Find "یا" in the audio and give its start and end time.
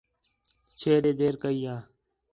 1.65-1.75